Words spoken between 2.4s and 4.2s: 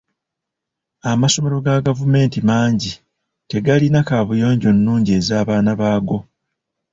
mangi tegalina